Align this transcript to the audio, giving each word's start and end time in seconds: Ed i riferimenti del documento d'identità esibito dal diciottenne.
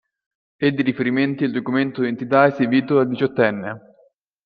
Ed 0.57 0.79
i 0.79 0.81
riferimenti 0.81 1.43
del 1.43 1.53
documento 1.53 2.01
d'identità 2.01 2.47
esibito 2.47 2.95
dal 2.95 3.07
diciottenne. 3.07 3.81